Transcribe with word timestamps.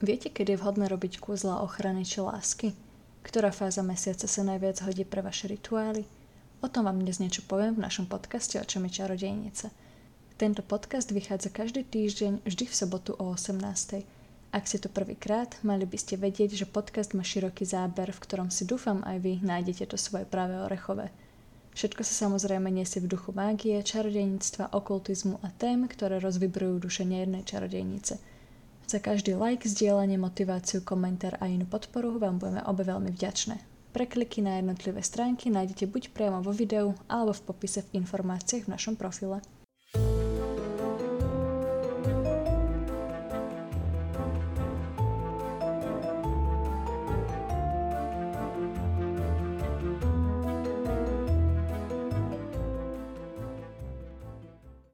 Viete, 0.00 0.32
kedy 0.32 0.56
je 0.56 0.60
vhodné 0.64 0.88
robiť 0.88 1.20
kúzla 1.20 1.60
ochrany 1.60 2.08
či 2.08 2.24
lásky? 2.24 2.72
Ktorá 3.20 3.52
fáza 3.52 3.84
mesiaca 3.84 4.24
sa 4.24 4.40
najviac 4.40 4.80
hodí 4.88 5.04
pre 5.04 5.20
vaše 5.20 5.44
rituály? 5.44 6.08
O 6.64 6.72
tom 6.72 6.88
vám 6.88 7.04
dnes 7.04 7.20
niečo 7.20 7.44
poviem 7.44 7.76
v 7.76 7.84
našom 7.84 8.08
podcaste 8.08 8.56
Očami 8.56 8.88
čarodejnice. 8.88 9.68
Tento 10.40 10.64
podcast 10.64 11.12
vychádza 11.12 11.52
každý 11.52 11.84
týždeň 11.84 12.48
vždy 12.48 12.64
v 12.64 12.78
sobotu 12.80 13.12
o 13.20 13.28
18. 13.28 13.60
Ak 14.56 14.64
ste 14.64 14.80
to 14.80 14.88
prvýkrát, 14.88 15.60
mali 15.60 15.84
by 15.84 16.00
ste 16.00 16.16
vedieť, 16.16 16.56
že 16.56 16.64
podcast 16.64 17.12
má 17.12 17.20
široký 17.20 17.68
záber, 17.68 18.08
v 18.08 18.22
ktorom 18.24 18.48
si 18.48 18.64
dúfam 18.64 19.04
aj 19.04 19.20
vy 19.20 19.44
nájdete 19.44 19.84
to 19.84 20.00
svoje 20.00 20.24
práve 20.24 20.56
orechové. 20.56 21.12
Všetko 21.76 22.08
sa 22.08 22.24
samozrejme 22.24 22.72
nesie 22.72 23.04
v 23.04 23.12
duchu 23.12 23.36
mágie, 23.36 23.76
čarodejníctva, 23.84 24.72
okultizmu 24.72 25.44
a 25.44 25.52
tém, 25.60 25.84
ktoré 25.84 26.24
rozvibrujú 26.24 26.88
duše 26.88 27.04
nejednej 27.04 27.44
čarodejnice– 27.44 28.16
za 28.90 28.98
každý 28.98 29.38
like, 29.38 29.70
zdieľanie, 29.70 30.18
motiváciu, 30.18 30.82
komentár 30.82 31.38
a 31.38 31.46
inú 31.46 31.62
podporu 31.62 32.18
vám 32.18 32.42
budeme 32.42 32.58
obe 32.66 32.82
veľmi 32.82 33.14
vďačné. 33.14 33.54
Prekliky 33.94 34.42
na 34.42 34.58
jednotlivé 34.58 34.98
stránky 35.06 35.46
nájdete 35.46 35.86
buď 35.86 36.10
priamo 36.10 36.42
vo 36.42 36.50
videu, 36.50 36.98
alebo 37.06 37.30
v 37.30 37.46
popise 37.54 37.86
v 37.86 38.02
informáciách 38.02 38.66
v 38.66 38.72
našom 38.74 38.98
profile. 38.98 39.38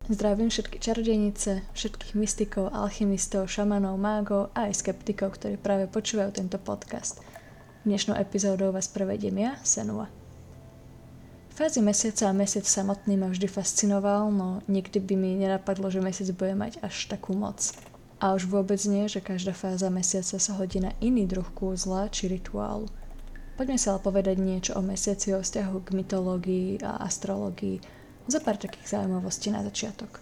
Zdravím 0.06 0.54
všetky 0.54 0.78
čarodejnice, 0.78 1.66
všetkých 1.74 2.14
mystikov, 2.14 2.70
alchymistov, 2.70 3.50
šamanov, 3.50 3.98
mágov 3.98 4.54
a 4.54 4.70
aj 4.70 4.86
skeptikov, 4.86 5.34
ktorí 5.34 5.58
práve 5.58 5.90
počúvajú 5.90 6.30
tento 6.30 6.62
podcast. 6.62 7.18
Dnešnou 7.82 8.14
epizódou 8.14 8.70
vás 8.70 8.86
prevediem 8.86 9.34
ja, 9.34 9.58
Senua. 9.66 10.06
Fázy 11.50 11.82
mesiaca 11.82 12.30
a 12.30 12.38
mesiac 12.38 12.62
samotný 12.62 13.18
ma 13.18 13.34
vždy 13.34 13.50
fascinoval, 13.50 14.30
no 14.30 14.62
nikdy 14.70 15.02
by 15.02 15.14
mi 15.18 15.42
nenapadlo, 15.42 15.90
že 15.90 15.98
mesiac 15.98 16.30
bude 16.38 16.54
mať 16.54 16.78
až 16.86 17.10
takú 17.10 17.34
moc. 17.34 17.74
A 18.22 18.38
už 18.38 18.46
vôbec 18.46 18.78
nie, 18.86 19.10
že 19.10 19.18
každá 19.18 19.58
fáza 19.58 19.90
mesiaca 19.90 20.38
sa 20.38 20.52
hodí 20.54 20.78
na 20.78 20.94
iný 21.02 21.26
druh 21.26 21.50
kúzla 21.50 22.06
či 22.14 22.30
rituálu. 22.30 22.86
Poďme 23.58 23.74
sa 23.74 23.98
ale 23.98 24.06
povedať 24.06 24.38
niečo 24.38 24.78
o 24.78 24.86
mesiaci 24.86 25.34
o 25.34 25.42
vzťahu 25.42 25.82
k 25.82 25.88
mytológii 25.98 26.86
a 26.86 27.02
astrológii, 27.02 27.95
za 28.26 28.42
pár 28.42 28.58
takých 28.58 28.98
zaujímavostí 28.98 29.54
na 29.54 29.62
začiatok. 29.62 30.18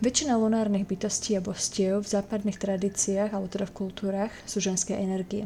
Väčšina 0.00 0.40
lunárnych 0.40 0.88
bytostí 0.88 1.36
a 1.36 1.44
bostiev 1.44 2.00
v 2.00 2.08
západných 2.08 2.56
tradíciách 2.56 3.36
alebo 3.36 3.52
teda 3.52 3.68
v 3.68 3.76
kultúrach 3.84 4.32
sú 4.48 4.56
ženské 4.56 4.96
energie. 4.96 5.44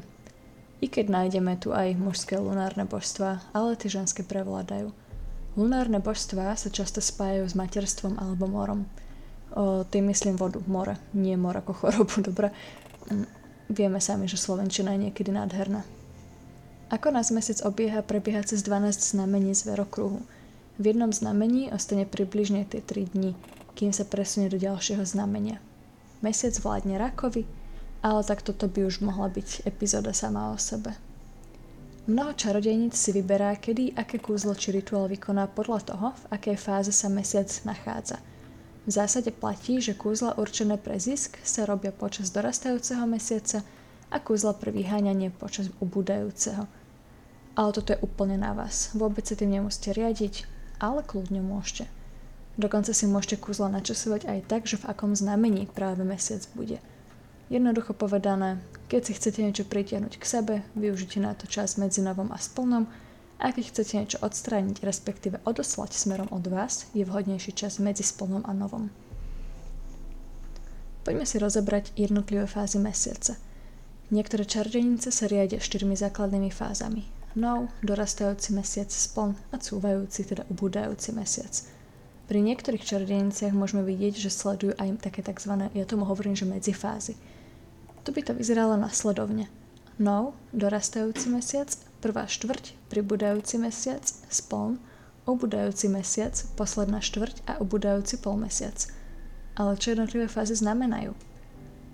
I 0.79 0.87
keď 0.87 1.11
nájdeme 1.11 1.59
tu 1.59 1.75
aj 1.75 1.99
mužské 1.99 2.39
lunárne 2.39 2.87
božstva, 2.87 3.43
ale 3.51 3.75
tie 3.75 3.91
ženské 3.91 4.23
prevládajú. 4.23 4.95
Lunárne 5.59 5.99
božstvá 5.99 6.55
sa 6.55 6.71
často 6.71 7.03
spájajú 7.03 7.51
s 7.51 7.59
materstvom 7.59 8.15
alebo 8.15 8.47
morom. 8.47 8.87
O, 9.55 9.83
tým 9.83 10.15
myslím 10.15 10.39
vodu, 10.39 10.62
more, 10.71 11.03
nie 11.15 11.35
mor 11.35 11.59
ako 11.59 11.75
chorobu, 11.75 12.23
dobre. 12.31 12.55
Mm, 13.11 13.27
vieme 13.75 13.99
sami, 13.99 14.31
že 14.31 14.39
Slovenčina 14.39 14.95
je 14.95 15.11
niekedy 15.11 15.35
nádherná. 15.35 15.83
Ako 16.95 17.11
nás 17.11 17.35
mesiac 17.35 17.59
obieha, 17.67 18.07
prebieha 18.07 18.47
cez 18.47 18.62
12 18.62 19.19
znamení 19.19 19.51
zverokruhu– 19.51 20.23
v 20.78 20.91
jednom 20.91 21.14
znamení 21.14 21.70
ostane 21.70 22.03
približne 22.03 22.67
tie 22.67 22.83
3 22.83 23.14
dni, 23.14 23.33
kým 23.78 23.94
sa 23.94 24.03
presunie 24.03 24.50
do 24.50 24.58
ďalšieho 24.58 25.06
znamenia. 25.06 25.62
Mesiac 26.22 26.55
vládne 26.58 26.98
rakovi, 26.98 27.47
ale 28.03 28.20
tak 28.27 28.42
toto 28.42 28.66
by 28.66 28.84
už 28.84 29.00
mohla 29.00 29.31
byť 29.31 29.64
epizóda 29.64 30.11
sama 30.11 30.50
o 30.50 30.58
sebe. 30.58 30.98
Mnoho 32.05 32.36
čarodejníc 32.36 33.00
si 33.00 33.16
vyberá, 33.16 33.56
kedy 33.56 33.97
aké 33.97 34.20
kúzlo 34.20 34.53
či 34.53 34.77
rituál 34.77 35.08
vykoná 35.08 35.48
podľa 35.48 35.81
toho, 35.89 36.09
v 36.12 36.25
akej 36.37 36.56
fáze 36.60 36.93
sa 36.93 37.09
mesiac 37.09 37.49
nachádza. 37.65 38.20
V 38.84 38.91
zásade 38.93 39.32
platí, 39.32 39.81
že 39.81 39.97
kúzla 39.97 40.37
určené 40.37 40.76
pre 40.76 41.00
zisk 41.00 41.41
sa 41.41 41.65
robia 41.65 41.88
počas 41.97 42.28
dorastajúceho 42.28 43.09
mesiaca 43.09 43.65
a 44.12 44.20
kúzla 44.20 44.53
pre 44.53 44.69
vyháňanie 44.69 45.32
počas 45.32 45.72
ubúdajúceho. 45.81 46.69
Ale 47.56 47.70
toto 47.72 47.97
je 47.97 48.03
úplne 48.04 48.37
na 48.37 48.53
vás. 48.53 48.93
Vôbec 48.93 49.25
sa 49.25 49.32
tým 49.32 49.56
nemusíte 49.56 49.97
riadiť, 49.97 50.53
ale 50.79 51.07
kľudne 51.07 51.43
môžete. 51.45 51.91
Dokonca 52.55 52.95
si 52.95 53.11
môžete 53.11 53.43
kúzla 53.43 53.67
načasovať 53.67 54.31
aj 54.31 54.39
tak, 54.47 54.62
že 54.71 54.79
v 54.79 54.87
akom 54.87 55.19
znamení 55.19 55.67
práve 55.67 56.07
mesiac 56.07 56.47
bude. 56.55 56.79
Jednoducho 57.51 57.93
povedané, 57.93 58.62
keď 58.87 59.01
si 59.11 59.12
chcete 59.19 59.43
niečo 59.43 59.65
pritiahnuť 59.67 60.15
k 60.17 60.25
sebe, 60.25 60.55
využite 60.79 61.19
na 61.19 61.35
to 61.35 61.51
čas 61.51 61.75
medzi 61.77 62.01
novom 62.01 62.31
a 62.31 62.39
splnom 62.39 62.87
a 63.43 63.51
keď 63.51 63.65
chcete 63.75 63.93
niečo 63.99 64.19
odstrániť, 64.23 64.87
respektíve 64.87 65.43
odoslať 65.43 65.93
smerom 65.93 66.31
od 66.31 66.47
vás, 66.47 66.87
je 66.95 67.03
vhodnejší 67.03 67.53
čas 67.53 67.83
medzi 67.83 68.06
splnom 68.06 68.47
a 68.47 68.55
novom. 68.55 68.89
Poďme 71.05 71.29
si 71.29 71.37
rozebrať 71.37 71.93
jednotlivé 72.01 72.49
fázy 72.49 72.81
mesiaca. 72.81 73.37
Niektoré 74.09 74.49
čarodejnice 74.49 75.12
sa 75.12 75.29
riadia 75.29 75.61
štyrmi 75.61 75.99
základnými 75.99 76.49
fázami 76.49 77.13
nov, 77.34 77.71
dorastajúci 77.83 78.55
mesiac, 78.55 78.91
spln 78.91 79.34
a 79.50 79.59
cúvajúci, 79.59 80.27
teda 80.27 80.47
ubúdajúci 80.50 81.11
mesiac. 81.15 81.50
Pri 82.25 82.41
niektorých 82.41 82.81
čarodejniciach 82.81 83.53
môžeme 83.53 83.84
vidieť, 83.84 84.17
že 84.17 84.33
sledujú 84.33 84.72
aj 84.81 85.05
také 85.05 85.21
tzv. 85.21 85.69
ja 85.77 85.84
tomu 85.84 86.09
hovorím, 86.09 86.33
že 86.33 86.49
medzifázy. 86.49 87.21
Tu 88.00 88.09
by 88.12 88.21
to 88.25 88.33
vyzeralo 88.33 88.81
nasledovne. 88.81 89.53
Nov, 90.00 90.33
dorastajúci 90.56 91.28
mesiac, 91.28 91.69
prvá 92.00 92.25
štvrť, 92.25 92.75
pribúdajúci 92.89 93.61
mesiac, 93.61 94.03
spln, 94.33 94.81
ubúdajúci 95.28 95.93
mesiac, 95.93 96.33
posledná 96.56 97.05
štvrť 97.05 97.44
a 97.44 97.53
ubúdajúci 97.61 98.21
polmesiac. 98.21 98.89
Ale 99.55 99.78
čo 99.78 99.93
jednotlivé 99.94 100.27
fázy 100.27 100.59
znamenajú? 100.59 101.15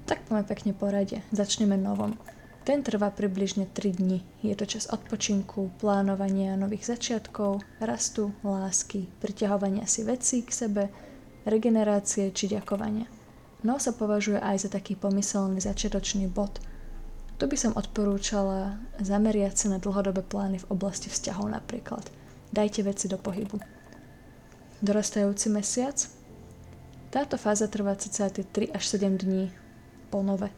Tak 0.08 0.26
poďme 0.26 0.44
pekne 0.48 0.72
porade. 0.74 1.22
Začneme 1.30 1.76
novom. 1.76 2.18
Ten 2.60 2.84
trvá 2.84 3.08
približne 3.08 3.64
3 3.64 3.96
dni. 3.96 4.20
Je 4.44 4.52
to 4.52 4.68
čas 4.68 4.84
odpočinku, 4.92 5.80
plánovania 5.80 6.60
nových 6.60 6.92
začiatkov, 6.92 7.64
rastu, 7.80 8.36
lásky, 8.44 9.08
priťahovania 9.24 9.88
si 9.88 10.04
vecí 10.04 10.44
k 10.44 10.52
sebe, 10.52 10.82
regenerácie 11.48 12.28
či 12.36 12.52
ďakovania. 12.52 13.08
No 13.64 13.80
sa 13.80 13.96
považuje 13.96 14.36
aj 14.36 14.68
za 14.68 14.68
taký 14.68 14.92
pomyselný 14.92 15.60
začiatočný 15.60 16.28
bod. 16.28 16.60
Tu 17.40 17.48
by 17.48 17.56
som 17.56 17.72
odporúčala 17.72 18.76
zameriať 19.00 19.64
sa 19.64 19.66
na 19.72 19.80
dlhodobé 19.80 20.20
plány 20.20 20.60
v 20.60 20.68
oblasti 20.68 21.08
vzťahov 21.08 21.48
napríklad. 21.48 22.04
Dajte 22.52 22.84
veci 22.84 23.08
do 23.08 23.16
pohybu. 23.16 23.56
Dorastajúci 24.84 25.48
mesiac? 25.48 25.96
Táto 27.08 27.40
fáza 27.40 27.72
trvá 27.72 27.96
cca 27.96 28.28
3 28.28 28.76
až 28.76 28.84
7 28.84 29.16
dní 29.16 29.48
po 30.12 30.20
nove. 30.20 30.52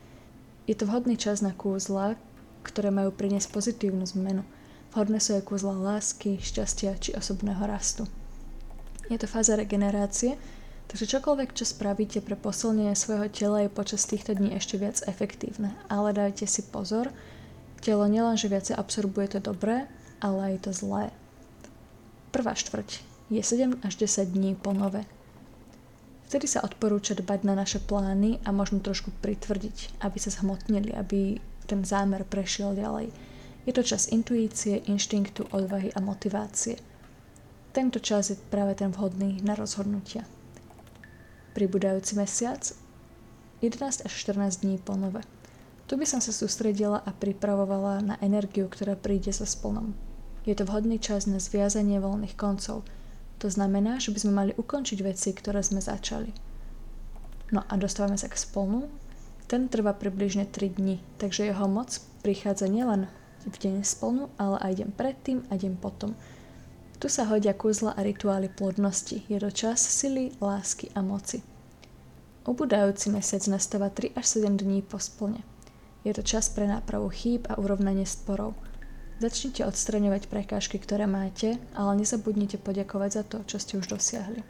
Je 0.66 0.78
to 0.78 0.86
vhodný 0.86 1.18
čas 1.18 1.42
na 1.42 1.50
kúzla, 1.50 2.14
ktoré 2.62 2.94
majú 2.94 3.10
priniesť 3.10 3.50
pozitívnu 3.50 4.06
zmenu. 4.14 4.46
Vhodné 4.94 5.18
sú 5.18 5.34
aj 5.34 5.48
kúzla 5.48 5.74
lásky, 5.74 6.38
šťastia 6.38 6.94
či 7.02 7.10
osobného 7.18 7.64
rastu. 7.66 8.06
Je 9.10 9.18
to 9.18 9.26
fáza 9.26 9.58
regenerácie, 9.58 10.38
takže 10.86 11.10
čokoľvek, 11.18 11.50
čo 11.58 11.66
spravíte 11.66 12.22
pre 12.22 12.38
posilnenie 12.38 12.94
svojho 12.94 13.26
tela 13.32 13.66
je 13.66 13.74
počas 13.74 14.06
týchto 14.06 14.38
dní 14.38 14.54
ešte 14.54 14.78
viac 14.78 15.02
efektívne. 15.08 15.74
Ale 15.90 16.14
dajte 16.14 16.46
si 16.46 16.62
pozor, 16.62 17.10
telo 17.82 18.06
nielenže 18.06 18.46
viacej 18.46 18.78
absorbuje 18.78 19.34
to 19.34 19.40
dobré, 19.42 19.90
ale 20.22 20.54
aj 20.54 20.68
to 20.68 20.70
zlé. 20.70 21.10
Prvá 22.30 22.54
štvrť 22.54 23.02
je 23.34 23.42
7 23.42 23.82
až 23.82 23.92
10 23.98 24.30
dní 24.30 24.54
po 24.54 24.70
nove. 24.70 25.02
Vtedy 26.32 26.48
sa 26.48 26.64
odporúča 26.64 27.12
dbať 27.12 27.44
na 27.44 27.52
naše 27.52 27.76
plány 27.76 28.40
a 28.48 28.56
možno 28.56 28.80
trošku 28.80 29.12
pritvrdiť, 29.20 30.00
aby 30.00 30.16
sa 30.16 30.32
zhmotnili, 30.32 30.88
aby 30.96 31.36
ten 31.68 31.84
zámer 31.84 32.24
prešiel 32.24 32.72
ďalej. 32.72 33.12
Je 33.68 33.72
to 33.76 33.84
čas 33.84 34.08
intuície, 34.08 34.80
inštinktu, 34.88 35.52
odvahy 35.52 35.92
a 35.92 36.00
motivácie. 36.00 36.80
Tento 37.76 38.00
čas 38.00 38.32
je 38.32 38.40
práve 38.48 38.80
ten 38.80 38.88
vhodný 38.96 39.44
na 39.44 39.52
rozhodnutia. 39.52 40.24
Pribúdajúci 41.52 42.16
mesiac 42.16 42.64
11 43.60 44.08
až 44.08 44.12
14 44.16 44.64
dní 44.64 44.80
po 44.80 44.96
nove. 44.96 45.20
Tu 45.84 46.00
by 46.00 46.08
som 46.08 46.24
sa 46.24 46.32
sústredila 46.32 47.04
a 47.04 47.12
pripravovala 47.12 48.00
na 48.00 48.16
energiu, 48.24 48.72
ktorá 48.72 48.96
príde 48.96 49.36
so 49.36 49.44
splnom. 49.44 49.92
Je 50.48 50.56
to 50.56 50.64
vhodný 50.64 50.96
čas 50.96 51.28
na 51.28 51.36
zviazanie 51.36 52.00
voľných 52.00 52.40
koncov– 52.40 52.88
to 53.42 53.50
znamená, 53.50 53.98
že 53.98 54.14
by 54.14 54.18
sme 54.22 54.32
mali 54.38 54.52
ukončiť 54.54 55.02
veci, 55.02 55.34
ktoré 55.34 55.66
sme 55.66 55.82
začali. 55.82 56.30
No 57.50 57.66
a 57.66 57.74
dostávame 57.74 58.14
sa 58.14 58.30
k 58.30 58.38
spolnu. 58.38 58.86
Ten 59.50 59.66
trvá 59.66 59.98
približne 59.98 60.46
3 60.46 60.78
dni, 60.78 61.02
takže 61.18 61.50
jeho 61.50 61.66
moc 61.66 61.98
prichádza 62.22 62.70
nielen 62.70 63.10
v 63.42 63.56
deň 63.58 63.82
spolnu, 63.82 64.30
ale 64.38 64.62
aj 64.62 64.72
deň 64.78 64.90
predtým 64.94 65.38
a 65.50 65.58
deň 65.58 65.74
potom. 65.82 66.14
Tu 67.02 67.10
sa 67.10 67.26
hodia 67.26 67.50
kúzla 67.50 67.98
a 67.98 68.06
rituály 68.06 68.46
plodnosti. 68.46 69.26
Je 69.26 69.38
to 69.42 69.50
čas 69.50 69.82
sily, 69.82 70.30
lásky 70.38 70.94
a 70.94 71.02
moci. 71.02 71.42
Obudajúci 72.46 73.10
mesiac 73.10 73.42
nastáva 73.50 73.90
3 73.90 74.14
až 74.14 74.38
7 74.38 74.54
dní 74.54 74.86
po 74.86 75.02
splne. 75.02 75.42
Je 76.06 76.14
to 76.14 76.22
čas 76.22 76.46
pre 76.46 76.70
nápravu 76.70 77.10
chýb 77.10 77.50
a 77.50 77.58
urovnanie 77.58 78.06
sporov. 78.06 78.54
Začnite 79.20 79.66
odstraňovať 79.66 80.30
prekážky, 80.30 80.80
ktoré 80.80 81.10
máte, 81.10 81.58
ale 81.74 82.00
nezabudnite 82.00 82.56
poďakovať 82.62 83.10
za 83.12 83.22
to, 83.26 83.36
čo 83.44 83.56
ste 83.60 83.76
už 83.76 83.90
dosiahli. 83.92 84.40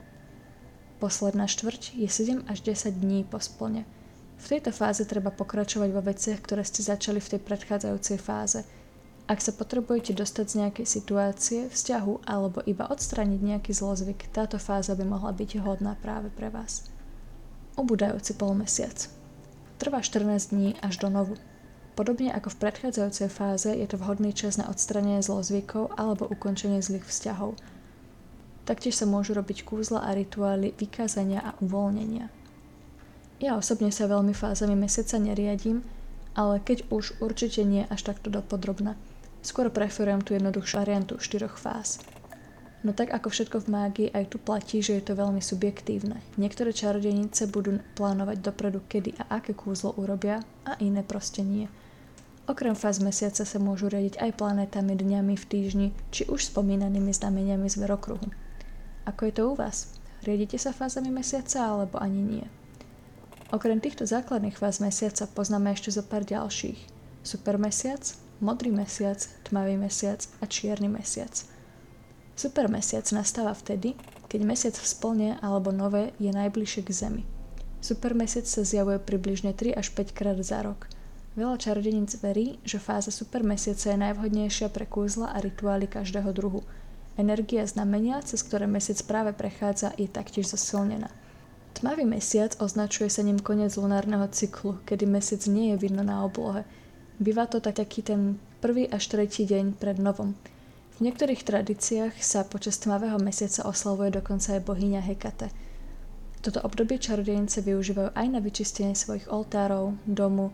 Posledná 1.00 1.50
štvrť 1.50 1.98
je 1.98 2.08
7 2.08 2.46
až 2.46 2.58
10 2.62 3.02
dní 3.02 3.26
po 3.26 3.42
splne. 3.42 3.88
V 4.38 4.46
tejto 4.58 4.70
fáze 4.70 5.02
treba 5.06 5.34
pokračovať 5.34 5.90
vo 5.90 6.02
veciach, 6.02 6.38
ktoré 6.38 6.62
ste 6.62 6.86
začali 6.86 7.18
v 7.18 7.30
tej 7.36 7.40
predchádzajúcej 7.42 8.18
fáze– 8.20 8.62
ak 9.30 9.38
sa 9.38 9.54
potrebujete 9.54 10.18
dostať 10.18 10.46
z 10.50 10.58
nejakej 10.66 10.86
situácie, 10.86 11.60
vzťahu 11.70 12.26
alebo 12.26 12.58
iba 12.66 12.90
odstrániť 12.90 13.40
nejaký 13.40 13.72
zlozvyk, 13.72 14.26
táto 14.34 14.58
fáza 14.58 14.98
by 14.98 15.06
mohla 15.06 15.30
byť 15.30 15.62
hodná 15.62 15.94
práve 15.94 16.26
pre 16.34 16.50
vás. 16.50 16.90
Obudajúci 17.78 18.34
polmesiac. 18.34 19.06
Trvá 19.78 20.02
14 20.02 20.52
dní 20.52 20.74
až 20.82 20.98
do 20.98 21.08
novu. 21.08 21.38
Podobne 21.92 22.32
ako 22.32 22.48
v 22.56 22.60
predchádzajúcej 22.64 23.28
fáze 23.28 23.68
je 23.68 23.84
to 23.84 24.00
vhodný 24.00 24.32
čas 24.32 24.56
na 24.56 24.64
odstranenie 24.72 25.20
zlozvykov 25.20 25.92
alebo 26.00 26.24
ukončenie 26.24 26.80
zlých 26.80 27.04
vzťahov. 27.04 27.60
Taktiež 28.64 28.96
sa 28.96 29.04
môžu 29.04 29.36
robiť 29.36 29.68
kúzla 29.68 30.00
a 30.00 30.16
rituály 30.16 30.72
vykázania 30.72 31.44
a 31.44 31.52
uvoľnenia. 31.60 32.32
Ja 33.44 33.58
osobne 33.58 33.92
sa 33.92 34.08
veľmi 34.08 34.32
fázami 34.32 34.72
mesiaca 34.72 35.20
neriadím, 35.20 35.84
ale 36.32 36.64
keď 36.64 36.88
už 36.88 37.20
určite 37.20 37.60
nie 37.66 37.84
až 37.90 38.08
takto 38.08 38.32
dopodrobna. 38.32 38.96
Skôr 39.42 39.68
preferujem 39.68 40.22
tú 40.22 40.32
jednoduchšiu 40.32 40.78
variantu 40.78 41.18
štyroch 41.20 41.58
fáz. 41.58 42.00
No 42.82 42.94
tak 42.94 43.14
ako 43.14 43.30
všetko 43.30 43.66
v 43.66 43.68
mágii, 43.68 44.08
aj 44.14 44.32
tu 44.32 44.38
platí, 44.40 44.82
že 44.82 44.98
je 44.98 45.04
to 45.06 45.18
veľmi 45.18 45.38
subjektívne. 45.38 46.18
Niektoré 46.40 46.74
čarodejnice 46.74 47.46
budú 47.50 47.78
plánovať 47.94 48.42
dopredu, 48.42 48.80
kedy 48.86 49.18
a 49.22 49.38
aké 49.42 49.54
kúzlo 49.54 49.94
urobia 49.98 50.42
a 50.64 50.78
iné 50.82 51.06
proste 51.06 51.46
nie. 51.46 51.70
Okrem 52.42 52.74
fáz 52.74 52.98
mesiaca 52.98 53.46
sa 53.46 53.58
môžu 53.62 53.86
riadiť 53.86 54.18
aj 54.18 54.34
planétami 54.34 54.98
dňami 54.98 55.38
v 55.38 55.44
týždni, 55.46 55.88
či 56.10 56.26
už 56.26 56.50
spomínanými 56.50 57.14
znameniami 57.14 57.70
z 57.70 57.78
verokruhu. 57.78 58.26
Ako 59.06 59.30
je 59.30 59.32
to 59.38 59.42
u 59.50 59.54
vás? 59.54 59.94
Riedite 60.26 60.58
sa 60.58 60.74
fázami 60.74 61.14
mesiaca 61.14 61.62
alebo 61.62 62.02
ani 62.02 62.18
nie? 62.18 62.46
Okrem 63.54 63.78
týchto 63.78 64.10
základných 64.10 64.58
fáz 64.58 64.82
mesiaca 64.82 65.30
poznáme 65.30 65.70
ešte 65.70 65.94
zo 65.94 66.02
pár 66.02 66.26
ďalších. 66.26 66.82
Super 67.22 67.62
mesiac, 67.62 68.02
modrý 68.42 68.74
mesiac, 68.74 69.22
tmavý 69.46 69.78
mesiac 69.78 70.26
a 70.42 70.44
čierny 70.50 70.90
mesiac. 70.90 71.30
Super 72.34 72.66
mesiac 72.66 73.06
nastáva 73.14 73.54
vtedy, 73.54 73.94
keď 74.26 74.40
mesiac 74.42 74.74
v 74.74 74.86
splne 74.90 75.30
alebo 75.38 75.70
nové 75.70 76.10
je 76.18 76.34
najbližšie 76.34 76.82
k 76.82 76.90
Zemi. 76.90 77.22
Super 77.78 78.18
mesiac 78.18 78.50
sa 78.50 78.66
zjavuje 78.66 78.98
približne 78.98 79.54
3 79.54 79.78
až 79.78 79.94
5 79.94 80.10
krát 80.10 80.38
za 80.42 80.66
rok. 80.66 80.90
Veľa 81.32 81.56
čarodeníc 81.56 82.20
verí, 82.20 82.60
že 82.64 82.76
fáza 82.76 83.08
super 83.08 83.40
mesiaca 83.40 83.92
je 83.92 83.98
najvhodnejšia 83.98 84.68
pre 84.68 84.84
kúzla 84.84 85.32
a 85.32 85.40
rituály 85.40 85.88
každého 85.88 86.28
druhu. 86.32 86.60
Energia 87.16 87.64
znamenia, 87.64 88.20
cez 88.20 88.44
ktoré 88.44 88.68
mesiac 88.68 89.00
práve 89.08 89.32
prechádza, 89.32 89.96
je 89.96 90.08
taktiež 90.08 90.52
zosilnená. 90.52 91.08
Tmavý 91.72 92.04
mesiac 92.04 92.52
označuje 92.60 93.08
sa 93.08 93.24
ním 93.24 93.40
koniec 93.40 93.72
lunárneho 93.80 94.28
cyklu, 94.28 94.80
kedy 94.84 95.08
mesiac 95.08 95.40
nie 95.48 95.72
je 95.72 95.76
vidno 95.80 96.04
na 96.04 96.20
oblohe– 96.24 96.64
Býva 97.22 97.46
to 97.46 97.62
tak 97.62 97.78
taký 97.78 98.02
ten 98.02 98.40
prvý 98.58 98.90
až 98.90 99.06
tretí 99.06 99.46
deň 99.46 99.78
pred 99.78 99.94
novom. 100.02 100.34
V 100.98 101.06
niektorých 101.06 101.46
tradíciách 101.46 102.18
sa 102.18 102.42
počas 102.42 102.82
tmavého 102.82 103.14
mesiaca 103.22 103.62
oslavuje 103.62 104.10
dokonca 104.10 104.58
aj 104.58 104.66
bohyňa 104.66 105.00
Hekate. 105.06 105.54
Toto 106.42 106.58
obdobie 106.66 106.98
čarodejnice 106.98 107.62
využívajú 107.62 108.18
aj 108.18 108.26
na 108.26 108.42
vyčistenie 108.42 108.98
svojich 108.98 109.30
oltárov, 109.30 109.94
domu, 110.02 110.50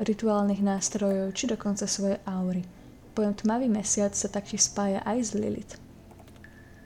rituálnych 0.00 0.64
nástrojov 0.64 1.36
či 1.36 1.50
dokonca 1.50 1.84
svoje 1.84 2.16
aury. 2.24 2.64
Pojem 3.12 3.36
tmavý 3.36 3.68
mesiac 3.68 4.16
sa 4.16 4.32
taktiež 4.32 4.64
spája 4.64 5.04
aj 5.04 5.18
s 5.20 5.30
Lilith. 5.36 5.74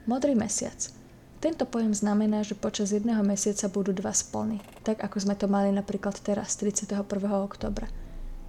Modrý 0.07 0.35
mesiac. 0.35 0.75
Tento 1.37 1.69
pojem 1.69 1.93
znamená, 1.93 2.41
že 2.41 2.57
počas 2.57 2.89
jedného 2.89 3.21
mesiaca 3.21 3.69
budú 3.69 3.93
dva 3.93 4.09
splny, 4.09 4.57
tak 4.81 5.05
ako 5.05 5.21
sme 5.21 5.35
to 5.37 5.45
mali 5.45 5.69
napríklad 5.69 6.17
teraz 6.19 6.57
31. 6.57 7.05
oktobra. 7.43 7.87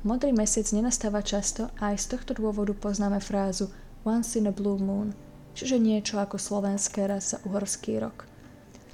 Modrý 0.07 0.33
mesiac 0.33 0.65
nenastáva 0.73 1.21
často 1.21 1.69
a 1.83 1.93
aj 1.93 1.97
z 2.01 2.07
tohto 2.17 2.33
dôvodu 2.39 2.73
poznáme 2.73 3.21
frázu 3.21 3.69
once 4.07 4.39
in 4.41 4.49
a 4.49 4.55
blue 4.55 4.79
moon, 4.81 5.13
čiže 5.53 5.77
niečo 5.77 6.17
ako 6.17 6.39
slovenské 6.39 7.05
raz 7.05 7.37
za 7.37 7.43
uhorský 7.45 8.01
rok. 8.01 8.25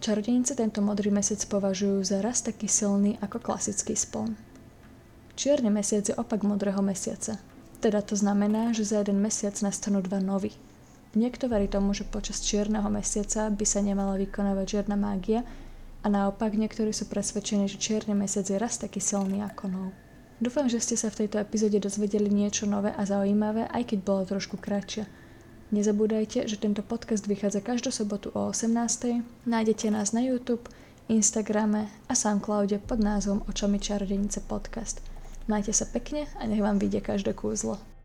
Čarodejnice 0.01 0.59
tento 0.59 0.83
modrý 0.83 1.15
mesiac 1.15 1.41
považujú 1.47 2.03
za 2.03 2.19
raz 2.21 2.43
taký 2.43 2.67
silný 2.67 3.17
ako 3.23 3.41
klasický 3.41 3.95
spln. 3.95 4.54
Čierny 5.35 5.67
mesiac 5.71 6.07
je 6.07 6.15
opak 6.15 6.47
modrého 6.47 6.79
mesiaca, 6.79 7.43
teda 7.83 8.01
to 8.07 8.15
znamená, 8.15 8.71
že 8.71 8.87
za 8.87 9.03
jeden 9.03 9.19
mesiac 9.19 9.53
nastanú 9.61 9.99
dva 9.99 10.23
nový. 10.23 10.55
Niekto 11.15 11.47
verí 11.51 11.67
tomu, 11.71 11.95
že 11.95 12.07
počas 12.07 12.43
čierneho 12.43 12.87
mesiaca 12.91 13.51
by 13.51 13.67
sa 13.67 13.83
nemala 13.83 14.19
vykonávať 14.19 14.67
žiadna 14.79 14.97
mágia 14.99 15.47
a 16.03 16.07
naopak 16.11 16.55
niektorí 16.59 16.91
sú 16.91 17.07
presvedčení, 17.07 17.71
že 17.71 17.83
čierny 17.83 18.15
mesiac 18.15 18.47
je 18.47 18.59
raz 18.59 18.79
taký 18.79 18.99
silný 18.99 19.43
ako 19.43 19.65
nov. 19.71 19.89
Dúfam, 20.43 20.67
že 20.67 20.83
ste 20.83 20.99
sa 20.99 21.11
v 21.11 21.27
tejto 21.27 21.39
epizóde 21.39 21.79
dozvedeli 21.79 22.27
niečo 22.27 22.67
nové 22.67 22.91
a 22.91 23.03
zaujímavé, 23.07 23.71
aj 23.71 23.95
keď 23.95 23.99
bola 24.03 24.23
trošku 24.27 24.59
kratšia. 24.59 25.07
Nezabúdajte, 25.71 26.47
že 26.51 26.59
tento 26.59 26.83
podcast 26.83 27.27
vychádza 27.27 27.63
každú 27.63 27.95
sobotu 27.95 28.35
o 28.35 28.51
18. 28.51 29.23
Nájdete 29.47 29.91
nás 29.91 30.11
na 30.11 30.23
YouTube, 30.23 30.67
Instagrame 31.07 31.91
a 32.11 32.15
Soundcloude 32.19 32.83
pod 32.83 32.99
názvom 32.99 33.47
Očami 33.47 33.79
čarodenice 33.79 34.43
podcast. 34.43 35.14
Majte 35.45 35.77
sa 35.77 35.85
pekne 35.85 36.25
a 36.41 36.49
nech 36.49 36.61
vám 36.61 36.81
vyjde 36.81 37.05
každé 37.05 37.37
kúzlo. 37.37 37.77